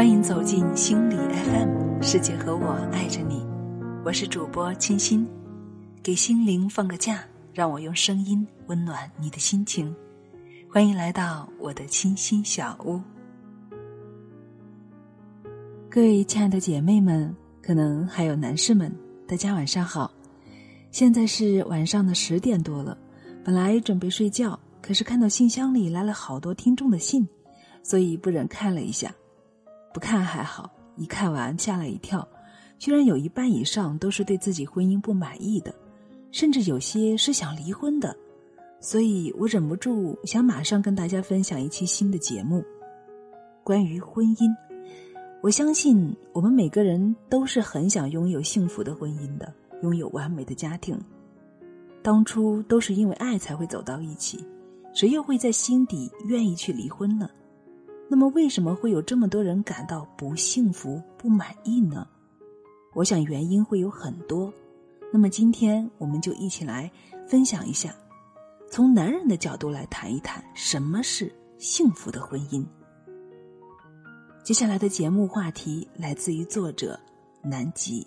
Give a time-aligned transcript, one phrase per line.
[0.00, 3.44] 欢迎走进心理 FM，世界和我爱着你，
[4.02, 5.28] 我是主播清新，
[6.02, 7.22] 给心灵放个假，
[7.52, 9.94] 让我用声音温暖你的心情。
[10.70, 12.98] 欢迎来到我的清新小屋。
[15.90, 18.90] 各位亲爱的姐妹们，可能还有男士们，
[19.28, 20.10] 大家晚上好。
[20.90, 22.96] 现在是晚上的十点多了，
[23.44, 27.28] 本来准备睡觉，可是看到信箱里来了好多听众的信，
[27.82, 29.14] 所以不忍看了一下。
[29.92, 32.26] 不看还好，一看完吓了一跳，
[32.78, 35.74] 居然有一半以上都是对自己婚姻不满意的，
[36.30, 38.16] 甚至有些是想离婚的，
[38.80, 42.64] 所以我忍不住想马上跟大家分享一期新的节目，
[43.64, 44.48] 关于婚姻。
[45.42, 50.96] 我相信我们每个人都是很想拥有幸福的婚姻的，拥有完美的家庭。
[52.02, 54.46] 当初都是因为爱才会走到一起，
[54.92, 57.28] 谁又会在心底愿意去离婚呢？
[58.12, 62.04] 那么，为什么会有这么多人感到不幸福、不满意呢？
[62.92, 64.52] 我想原因会有很多。
[65.12, 66.90] 那么，今天我们就一起来
[67.28, 67.94] 分享一下，
[68.68, 72.66] 从男人的角度来谈一谈什么是幸福的婚姻。
[74.42, 76.98] 接下来的节目话题来自于作者
[77.44, 78.04] 南极。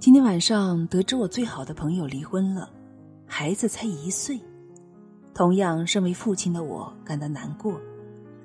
[0.00, 2.68] 今天晚上得知我最好的朋友离婚了。
[3.40, 4.36] 孩子才一岁，
[5.32, 7.80] 同样身为父亲的我感到难过。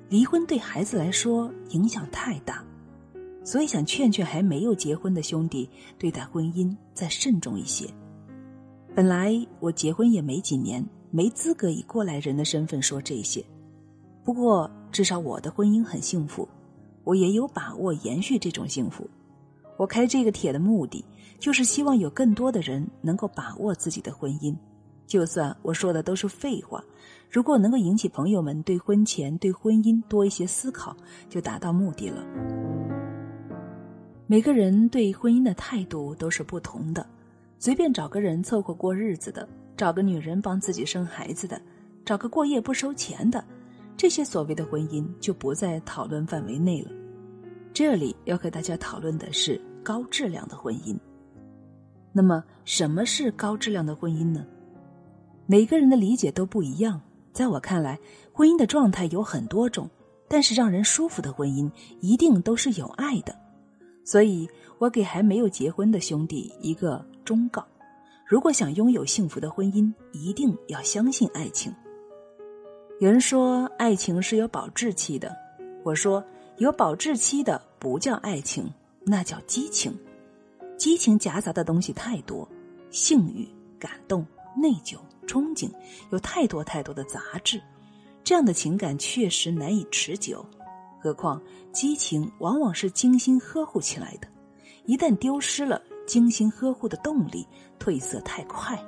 [0.08, 2.64] 离婚对孩子来说影响太大，
[3.42, 7.88] 所以想劝劝还没有结婚的兄弟，对待婚姻再慎重一些。
[8.94, 13.44] 本来我结婚也没几年，没资格以过来人的身份说这些。
[14.22, 16.48] 不过至少我的婚姻很幸福，
[17.02, 19.10] 我也有把握延续这种幸福。
[19.76, 21.04] 我开这个帖的目的，
[21.40, 24.56] 就是希望有更多的人能够把握自己的婚姻。
[25.06, 26.82] 就算我说的都是废话，
[27.30, 30.96] 如果能够引起朋友们对婚前、对婚姻多一些思考，
[31.28, 32.24] 就达到目的了。
[34.26, 37.06] 每个人对婚姻的态度都是不同的，
[37.58, 39.46] 随便找个人凑合过日子的，
[39.76, 41.60] 找个女人帮自己生孩子的，
[42.04, 43.44] 找个过夜不收钱的，
[43.98, 46.90] 这些所谓的婚姻就不在讨论范围内了。
[47.74, 50.96] 这里要和大家讨论的是高质量的婚姻。
[52.12, 54.46] 那么，什么是高质量的婚姻呢？
[55.46, 57.00] 每个人的理解都不一样，
[57.32, 57.98] 在我看来，
[58.32, 59.88] 婚姻的状态有很多种，
[60.26, 63.36] 但是让人舒服的婚姻一定都是有爱的。
[64.04, 67.66] 所以，我给还没有结婚的兄弟一个忠告：
[68.26, 71.74] 如果想拥有幸福的婚姻，一定要相信爱情。
[73.00, 75.34] 有人说爱情是有保质期的，
[75.82, 76.24] 我说
[76.58, 78.70] 有保质期的不叫爱情，
[79.04, 79.94] 那叫激情。
[80.78, 82.48] 激情夹杂的东西太多，
[82.90, 84.24] 性欲、感动、
[84.56, 84.96] 内疚。
[85.26, 85.70] 憧憬
[86.10, 87.60] 有太多太多的杂质，
[88.22, 90.44] 这样的情感确实难以持久。
[91.00, 91.40] 何况
[91.72, 94.28] 激情往往是精心呵护起来的，
[94.86, 97.46] 一旦丢失了精心呵护的动力，
[97.78, 98.82] 褪色太快。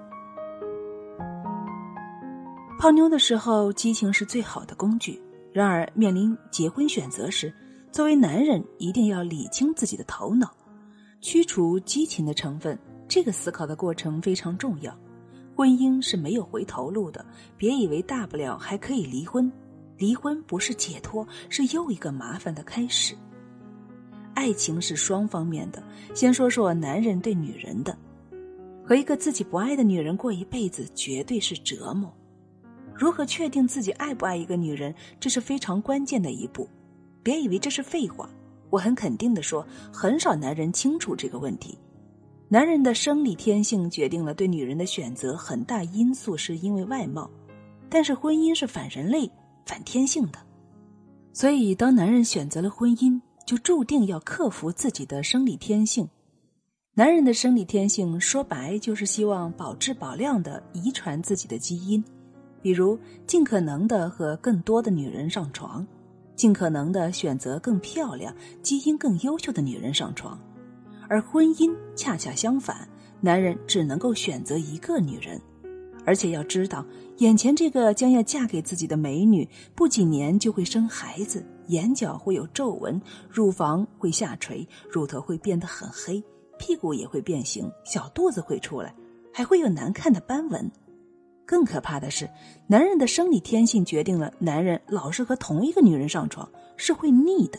[2.79, 5.21] 泡妞的时候，激情是最好的工具；
[5.53, 7.53] 然而面临结婚选择时，
[7.91, 10.55] 作为男人一定要理清自己的头脑，
[11.21, 12.79] 驱除激情的成分。
[13.09, 14.93] 这个思考的过程非常重要。
[15.57, 17.25] 婚姻是没有回头路的，
[17.57, 19.51] 别以为大不了还可以离婚，
[19.97, 23.15] 离婚不是解脱，是又一个麻烦的开始。
[24.35, 25.83] 爱情是双方面的，
[26.15, 27.97] 先说说男人对女人的，
[28.85, 32.13] 和一个自己不爱的女人过一辈子绝对是折磨。
[32.95, 36.69] 如何确定自己爱不爱一个女人，这是非常关键的一步。
[37.23, 38.29] 别以为这是废话，
[38.69, 41.79] 我很肯定的说，很少男人清楚这个问题。
[42.49, 47.29] 男人的生理天性决定了对女人的选择，很大因素是因为外貌，
[47.89, 49.29] 但是婚姻是反人类、
[49.65, 50.39] 反天性的，
[51.33, 56.09] 所以当男人选择了婚姻，就注定要克服自己的生理天性。
[56.95, 62.03] 男人的生理天性说白就是希望保质保量的遗传自己的基因，
[62.63, 62.97] 比如
[63.27, 65.85] 尽可能的和更多的女人上床，
[66.37, 68.33] 尽可能的选择更漂亮、
[68.63, 70.41] 基因更优秀的女人上床。
[71.09, 72.89] 而婚姻恰恰相反，
[73.21, 75.41] 男人只能够选择一个女人，
[76.05, 76.85] 而且要知道，
[77.19, 86.23] 眼前这个将要嫁给自己的美女，不几年就会生孩子，眼角会有皱纹，乳房会下垂，乳头会变得很黑，
[86.59, 88.95] 屁股也会变形，小肚子会出来，
[89.33, 90.71] 还会有难看的斑纹。
[91.45, 92.29] 更可怕的是，
[92.67, 97.59] 男人的生理天性决定了，男人老是和同一个女人上床是会腻的，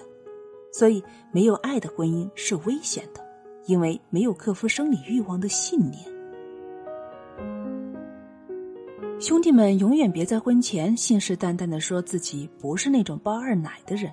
[0.74, 1.02] 所以
[1.32, 3.27] 没有爱的婚姻是危险的。
[3.68, 6.04] 因为没有克服生理欲望的信念，
[9.20, 14.10] 兄弟们永远别在婚前信誓旦旦的说自己不是那种包二奶的人。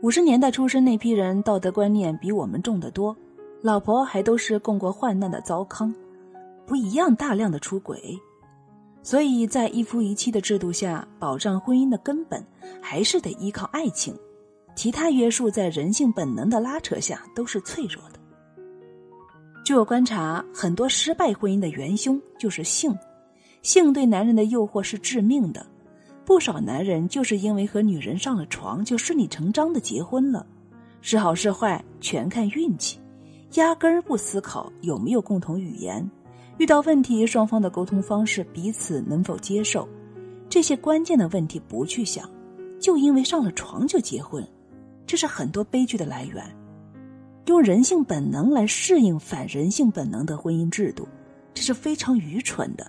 [0.00, 3.14] 五十年代出生那批人，道德观念比我们重得多，
[3.60, 5.92] 老婆还都是共过患难的糟糠，
[6.64, 8.18] 不一样大量的出轨。
[9.02, 12.42] 所以在一夫一妻的制度下，保障婚姻的根本
[12.80, 14.16] 还是得依靠爱情，
[14.74, 18.19] 其他约束在人性本能的拉扯下都是脆弱的。
[19.70, 22.92] 据我观察，很多失败婚姻的元凶就是性，
[23.62, 25.64] 性对男人的诱惑是致命的。
[26.24, 30.44] 不少男人就是因为和女人上了床，就顺理成章的结婚了，
[31.02, 32.98] 是好是坏全看运气，
[33.54, 36.04] 压根儿不思考有没有共同语言。
[36.58, 39.88] 遇到问题，双方的沟通方式彼此能否接受，
[40.48, 42.28] 这些关键的问题不去想，
[42.80, 44.44] 就因为上了床就结婚，
[45.06, 46.44] 这是很多悲剧的来源。
[47.50, 51.08] 用人性本能来适应反人性本能的婚姻制度，
[51.52, 52.88] 这是非常愚蠢的。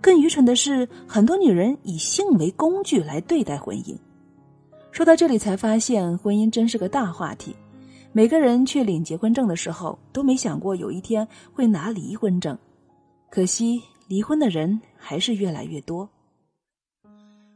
[0.00, 3.94] 更愚蠢的是，很多女人以性为工具来对待婚姻。
[4.92, 7.54] 说到这里，才发现婚姻真是个大话题。
[8.12, 12.56] 每个人去领结婚证的时候，都没想过有一天会拿离婚证。
[13.30, 16.08] 可惜，离婚的人还是越来越多。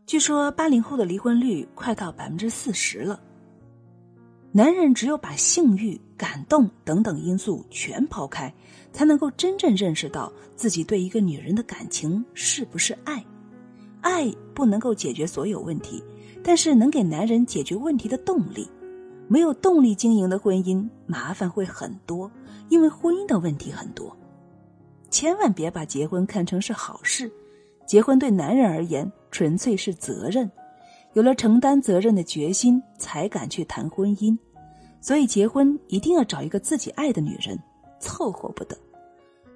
[0.05, 3.19] 据说，八零后的离婚率快到百分之四十了。
[4.53, 8.53] 男人只有把性欲、感动等等因素全抛开，
[8.93, 13.25] 才能够真正认识到自己对一个女人的感情是不是爱。
[14.01, 16.03] 爱不能够解决所有问题，
[16.43, 18.69] 但是能给男人解决问题的动力。
[19.29, 22.31] 没有动力经营的婚姻，麻烦会很多，
[22.69, 24.17] 因为婚姻的问题很多。
[25.11, 27.31] 千万别把结婚看成是好事，
[27.87, 30.49] 结婚对男人而言纯粹是责任，
[31.15, 34.39] 有了承担责任的决心，才敢去谈婚姻。
[35.07, 37.57] 所以结婚一定要找一个自己爱的女人，
[38.01, 38.77] 凑合不得。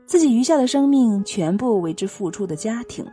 [0.06, 3.04] 自己余下的生命全部为之付出的家庭，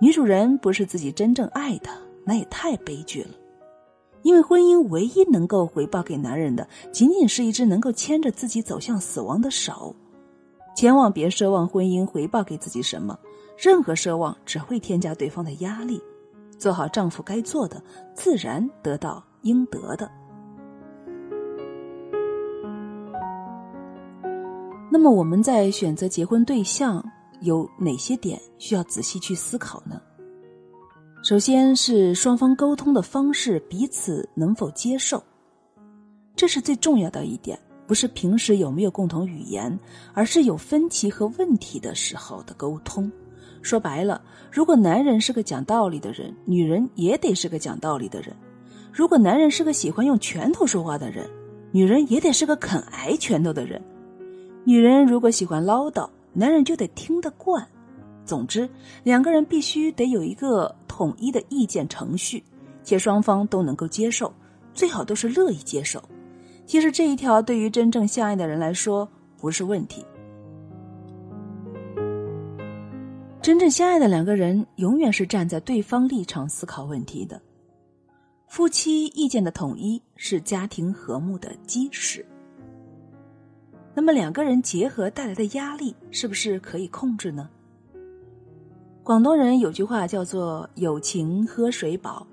[0.00, 1.90] 女主人不是自己真正爱的，
[2.24, 3.30] 那也太悲剧了。
[4.22, 9.92] 因为婚姻唯一能够回报给男人的，仅仅是一只能够牵着自己走向死亡的手。
[10.76, 13.18] 千万别奢望婚姻回报给自己什么，
[13.58, 16.00] 任何奢望只会添加对方的压力。
[16.56, 17.82] 做好丈夫该做的，
[18.14, 20.08] 自然得到应得的。
[24.92, 27.02] 那么我们在选择结婚对象
[27.40, 29.98] 有哪些点需要仔细去思考呢？
[31.24, 35.24] 首先是双方沟通的方式彼此能否接受，
[36.36, 37.58] 这是最重要的一点。
[37.86, 39.78] 不是平时有没有共同语言，
[40.12, 43.10] 而是有分歧和问题的时候的沟通。
[43.62, 48.34] 说白了，如果男人是个讲道理的人，女人也得是个讲道理的人；
[48.92, 51.26] 如果男人是个喜欢用拳头说话的人，
[51.70, 53.82] 女人也得是个肯挨拳头的人。
[54.64, 57.66] 女人如果喜欢唠叨，男人就得听得惯。
[58.24, 58.68] 总之，
[59.02, 62.42] 两个人必须得有一个统一的意见程序，
[62.84, 64.32] 且双方都能够接受，
[64.72, 66.02] 最好都是乐意接受。
[66.64, 70.04] 其实这一条对于真正相爱的人来说不是问题。
[73.42, 77.42] 真正相爱的两个人永远是站在对方立场思考问题的。
[78.46, 82.24] 夫妻意见的统一是家庭和睦的基石。
[83.94, 87.48] 那么两个人结合带来的压力是不是可以控制呢？
[89.02, 92.26] 广东人有句话叫做“有情喝水饱”。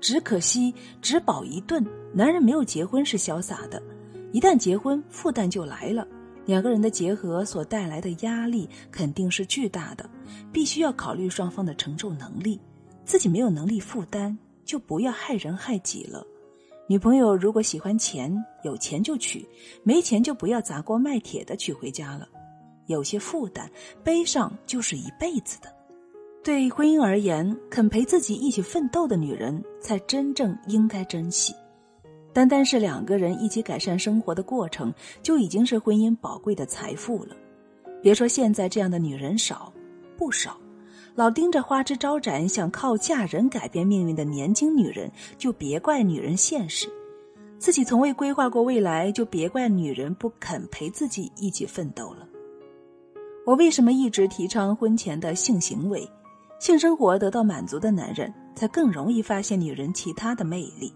[0.00, 1.84] 只可惜，只饱一顿。
[2.12, 3.82] 男人没有结婚是潇洒的，
[4.30, 6.06] 一旦结婚，负担就来了。
[6.44, 10.08] 两个人的结合所带来的压力肯定是巨大的，
[10.52, 12.60] 必须要考虑双方的承受能力。
[13.06, 16.24] 自己没有能力负担，就不要害人害己了。
[16.86, 19.40] 女朋友如果喜欢钱，有钱就娶；
[19.82, 22.28] 没钱就不要砸锅卖铁的娶回家了。
[22.86, 23.70] 有些负担
[24.02, 25.74] 背上就是一辈子的。
[26.42, 31.54] 对婚姻而言，肯陪自己一起奋斗的女人才真正应该珍惜。
[32.34, 37.34] 单单是两个人一起改善生活的过程，就已经是婚姻宝贵的财富了。
[38.02, 39.72] 别说现在这样的女人少，
[40.18, 40.60] 不少，
[41.14, 46.88] 老盯着花枝招展、想靠嫁人改变命运的年轻女人，就别怪女人现实；
[47.56, 52.26] 自己从未规划过未来，就别怪女人不肯陪自己一起奋斗了。
[53.46, 56.08] 我为什么一直提倡婚前的性行为？
[56.58, 60.92] 性生活得到满足的男人，才更容易发现女人其他的魅力，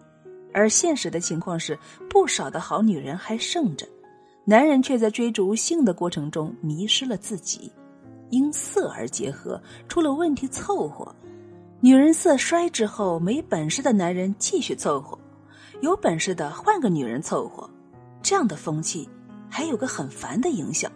[0.53, 1.79] 而现实的情况是，
[2.11, 3.87] 不少的好女人还剩着，
[4.45, 7.71] 男人却在追逐性的过程中迷失了自己，
[8.31, 11.15] 因色而结合，出了问题凑合，
[11.81, 15.19] 女人色衰之后，没本事的男人继续凑合，
[15.81, 17.69] 有本事的换个女人凑合，
[18.23, 19.09] 这样的风气，
[19.49, 20.91] 还有个很烦的影响。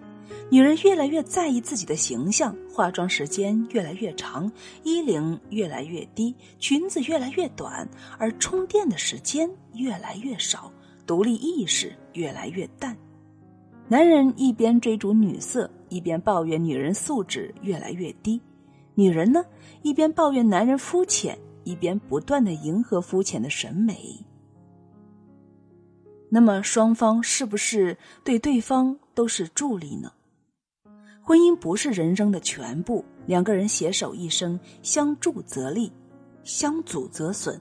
[0.50, 4.50] 女人越来越在意自己的形象，化妆时间越来越长，
[4.82, 10.70] 衣领越来越低，裙子越来越短，而充电的时间越来越少，
[11.06, 12.94] 独立意识越来越淡。
[13.88, 18.40] 男人一边追逐女色，一边抱怨女人素质越来越低；
[18.94, 19.44] 女人呢，
[19.82, 24.24] 一边抱怨男人肤浅，一边不断的迎合肤浅的审美。
[26.30, 30.10] 那么，双方是不是对对方都是助力呢？
[31.20, 35.92] 婚姻不是人生的全部，两个人携手一生，相助则利，
[36.42, 37.60] 相阻则损。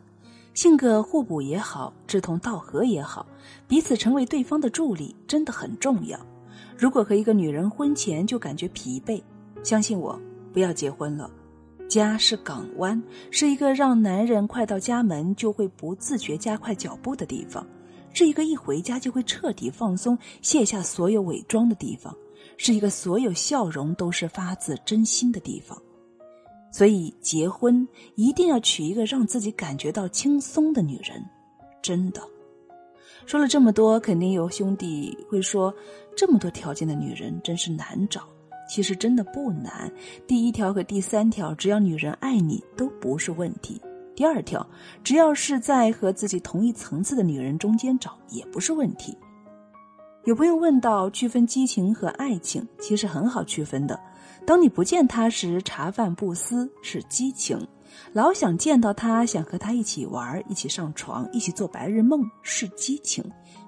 [0.54, 3.28] 性格互补也好，志同道合也好，
[3.68, 6.18] 彼此成为对方的助力真的很重要。
[6.82, 9.22] 如果和一个女人婚前就感觉疲惫，
[9.62, 10.20] 相信我，
[10.52, 11.30] 不要结婚了。
[11.88, 17.64] 家是港湾，是一个让男人快到家门就会不自觉加快脚步的地方，
[18.14, 22.18] 是一个一回家就会彻底放松、卸下所有伪装的地方，
[22.58, 25.80] 是一个所有笑容都是发自真心的地方。
[26.72, 31.24] 所以，结婚一定要娶一个让自己感觉到轻松的女人，
[31.80, 32.20] 真的。
[33.28, 35.72] 说了这么多，肯定有兄弟会说，
[36.16, 38.24] 这么多条件的女人真是难找。
[38.70, 39.92] 其实真的不难，
[40.26, 43.82] 第一条和第三条，只要女人爱你，都不是问题。
[44.16, 44.66] 第二条，
[45.04, 49.18] 只要是在和自己同一层次的女人中间找，也不是问题。
[50.26, 54.00] 有朋友问到区分激情和爱情，其实很好区分的。
[54.46, 57.58] 当你不见他时，茶饭不思是激情；
[58.14, 63.24] 老想见到他，想和他一起玩、一起上床、一起做白日梦是激情；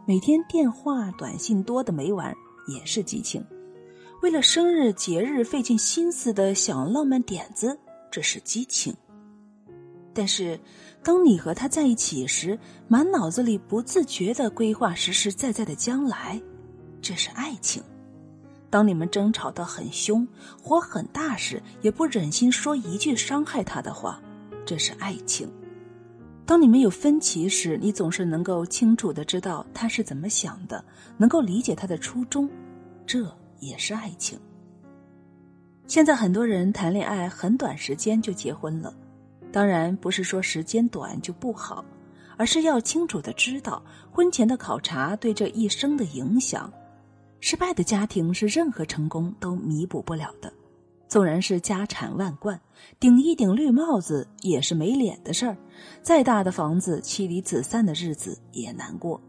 [0.05, 2.35] 每天电话短信多的没完
[2.67, 3.41] 也是激情；
[4.21, 7.79] 为了生日节日费尽心思的想浪漫点子，
[8.11, 8.93] 这是激情。
[10.13, 10.59] 但是，
[11.01, 16.39] 当你和他在一起时，满脑子里不自觉的规划实实在在的将来，
[17.01, 17.81] 这是爱情。
[18.69, 20.27] 当你们争吵得很凶，
[20.61, 24.21] 火很大时，也不忍心说一句伤害他的话，
[24.65, 25.47] 这是爱情；
[26.45, 30.83] 当你们有分歧时，你总是能够清楚的知道他是怎么想的，
[31.17, 32.49] 能够理解他的初衷，
[33.05, 33.25] 这
[33.59, 34.37] 也是爱情。
[35.87, 38.93] 现在很多人谈恋爱很短时间就结婚了，
[39.51, 41.83] 当然不是说时间短就不好，
[42.35, 43.81] 而是要清楚的知道
[44.11, 46.71] 婚前的考察对这一生的影响。
[47.39, 50.51] 失败的家庭是任何成功都弥补不了的，
[51.13, 52.59] 纵然是家产万贯，
[52.99, 55.55] 顶一顶绿帽子也是没脸的事儿。
[56.01, 59.21] 再大的房子，妻离子散的日子也难过。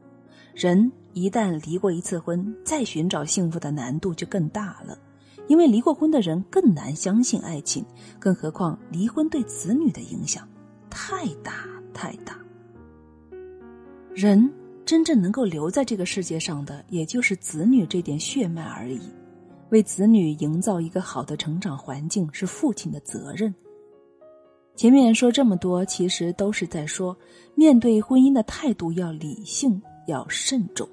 [0.55, 4.99] 人一旦离过一次婚，再寻找幸福的难度就更大了，
[5.47, 7.85] 因为离过婚的人更难相信爱情，
[8.19, 10.49] 更何况离婚对子女的影响
[10.88, 12.35] 太大太大。
[14.14, 14.50] 人。
[14.87, 19.00] 真正能够留在这个世界上的，也就是子女这点血脉而已。
[19.71, 23.54] 为子女营造一个好的成长环境，是父亲的责任。
[24.76, 27.16] 前面说这么多，其实都是在说，
[27.54, 30.88] 面对婚姻的态度要理性，要慎重。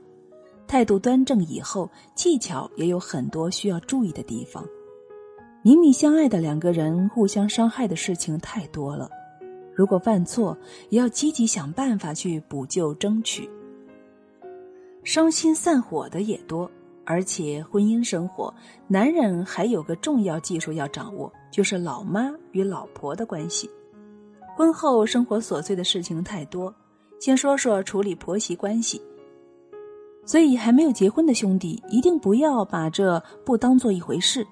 [0.68, 4.66] 态度端正以后，技巧也有很多需要注意的地方。
[5.63, 9.10] 明明相爱的两个人，互相伤害的事情太多了。
[9.75, 10.58] 如果犯错，
[10.90, 13.50] 也要积极想办法去补救、争取。
[15.04, 16.70] 伤心散伙的也多，
[17.05, 18.53] 而且婚姻生活，
[18.88, 23.70] 男人还有个重要技术要掌握，就是老妈与老婆的关系。
[24.55, 26.74] 婚后生活琐碎的事情太多，
[27.20, 29.01] 先说说处理婆媳关系。
[30.24, 34.46] 所以还没有结婚的兄弟，一定不要把这不当做一回事。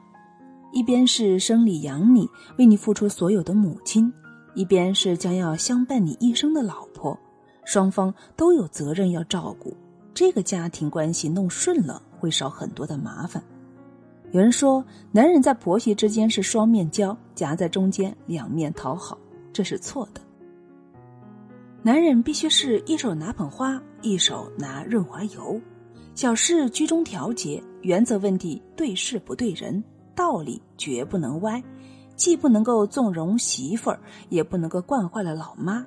[0.72, 2.28] 一边是生你养你、
[2.58, 4.12] 为你付出所有的母亲，
[4.56, 7.18] 一边是将要相伴你一生的老婆，
[7.66, 9.76] 双方都有责任要照顾。
[10.20, 13.42] 这个家庭关系弄顺了，会少很多的麻烦。
[14.34, 14.84] 有人说，
[15.14, 19.18] 男人在婆媳之间是双面胶，夹在中间，两面讨好，
[19.54, 20.20] 这是错的。
[21.82, 25.58] 男人必须是一手拿捧花，一手拿润滑油，
[26.16, 29.82] 小事居中调节，原则问题对事不对人，
[30.14, 31.64] 道理绝不能歪，
[32.18, 33.98] 既不能够纵容媳妇儿，
[34.28, 35.86] 也不能够惯坏了老妈，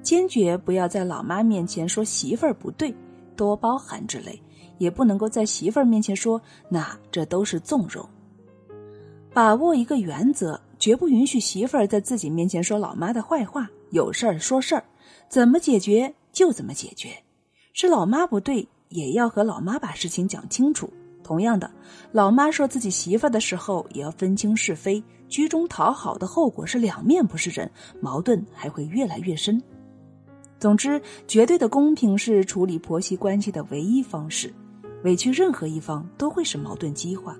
[0.00, 2.90] 坚决不要在老妈面前说媳妇儿不对。
[3.36, 4.40] 多包涵之类，
[4.78, 8.08] 也不能够在媳妇儿面前说，那这都是纵容。
[9.32, 13.68] 把握一个原则，绝不允许媳妇儿在自己面前说老妈的坏话。
[13.90, 14.84] 有事儿说事儿，
[15.28, 17.10] 怎么解决就怎么解决。
[17.72, 20.88] 是老妈不对，也要和老妈把事情讲清楚。
[21.22, 21.70] 同样的，
[22.12, 25.02] 老妈说自己媳妇儿的时候，也要分清是非。
[25.28, 27.68] 居中讨好的后果是两面不是人，
[28.00, 29.60] 矛盾还会越来越深。
[30.58, 34.52] 总之，绝对的公平是处理婆媳关系的唯一方式。
[35.02, 37.36] 委屈任何一方都会使矛盾激化。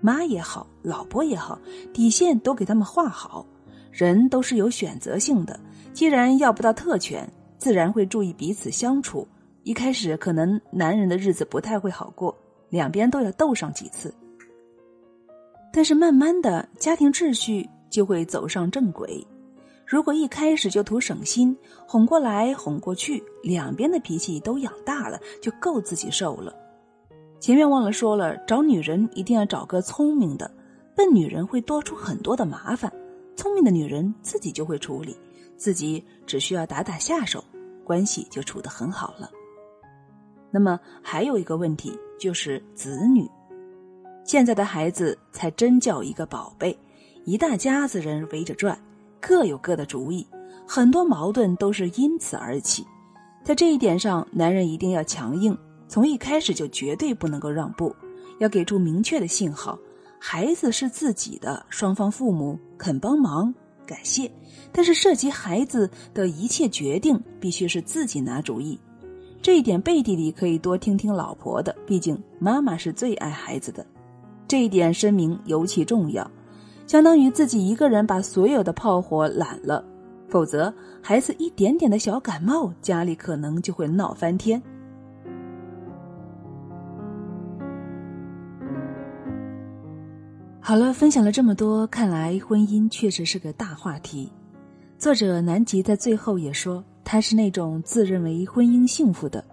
[0.00, 1.60] 妈也好，老婆也好，
[1.92, 3.46] 底线都给他们画好。
[3.90, 5.60] 人都是有选择性的，
[5.92, 9.28] 既然要不到特权，自然会注意彼此相处。
[9.62, 12.36] 一开始可能男人的日子不太会好过，
[12.70, 14.12] 两边都要斗上几次。
[15.72, 19.24] 但是慢慢的家庭秩序就会走上正轨。
[19.92, 21.54] 如果一开始就图省心，
[21.86, 26.50] 哄过来哄过去，两边的脾气都养大了，就够自己受了。
[27.38, 30.50] 前面忘了说了，找女人一定要找个聪明的，
[30.96, 32.90] 笨女人会多出很多的麻烦，
[33.36, 35.14] 聪明的女人自己就会处理，
[35.58, 37.44] 自己只需要打打下手，
[37.84, 39.30] 关系就处得很好了。
[40.50, 43.28] 那么还有一个问题就是子女，
[44.24, 46.74] 现在的孩子才真叫一个宝贝，
[47.26, 48.82] 一大家子人围着转。
[49.22, 50.26] 各有各的主意，
[50.66, 52.84] 很多矛盾都是因此而起。
[53.44, 57.94] 在这一点上，男人一定要强硬，从一开始就绝对不能够让步，
[58.40, 59.78] 要给出明确的信号：
[60.18, 63.54] 孩子是自己的，双方父母肯帮忙，
[63.86, 64.28] 感谢；
[64.72, 68.78] 但是涉及孩子的一切决定，必须是自己拿主意。
[69.40, 73.86] 这一点背地里可以多听听老婆的，毕竟妈妈是最爱孩子的。
[74.48, 76.28] 这一点声明尤其重要。
[76.86, 79.84] 相当于自己一个人把所有的炮火揽了，
[80.28, 84.62] 否则孩子一点点的小感冒，家里可能就会闹翻天。
[90.60, 94.30] 好了，分享了这么多，看来婚姻确实是个大话题。
[94.96, 99.44] 作者南极在最后也说，他是那种自认为婚姻幸福的，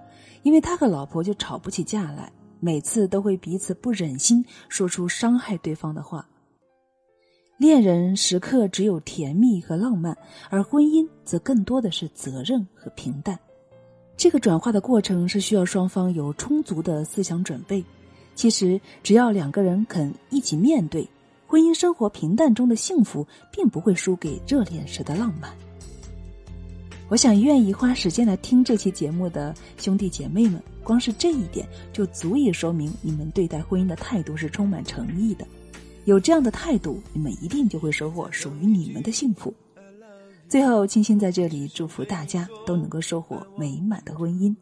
[0.44, 6.28] 因为他和老婆就吵不起架来，每次都会彼此不忍心说出伤害对方的话。
[7.60, 10.18] 恋人时刻只有甜蜜和浪漫，
[10.50, 13.38] 而婚姻则更多的是责任和平淡。
[14.16, 17.84] 这个转化的过程是需要双方有充足的思想准备。
[18.34, 21.06] 其实，只要两个人肯一起面对，
[21.48, 25.52] 婚姻生活平淡中的幸福，并不会输给热恋时的浪漫。
[27.10, 35.46] 我想，愿意花时间来听这期节目的兄弟姐妹们，光是这一点就足以说明你们对待婚姻的态度是充满诚意的。
[36.10, 39.54] 有这样的态度，你们一定就会收获属于你们的幸福。
[40.48, 44.56] 最后，青青在这里祝福大家都能够收获美满的婚姻。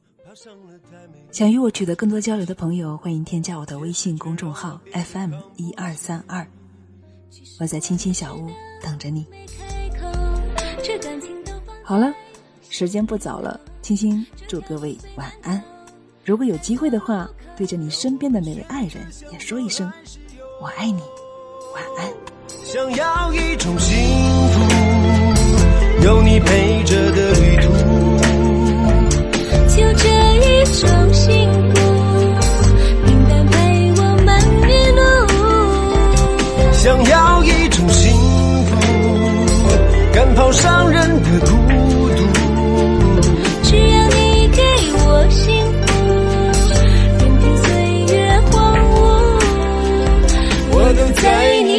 [1.31, 6.45] 想与我取得更多交流的朋友，欢迎添加我的微信公众号 FM 一二三二，
[7.61, 8.49] 我在青青小屋
[8.83, 9.25] 等着你。
[11.81, 12.13] 好了，
[12.69, 15.63] 时间不早了，青青祝各位晚安。
[16.25, 19.89] 如果有机会的话，对着你身边的那位爱人也说一声
[20.61, 21.01] “我爱你”。
[21.77, 22.11] 晚安。
[22.65, 23.95] 想要一种幸
[24.49, 27.86] 福，有你陪着的旅途。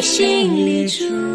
[0.09, 1.28] 心里住。